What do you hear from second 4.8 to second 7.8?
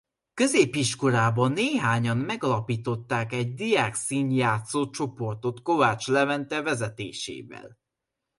csoportot Kovács Levente vezetésével.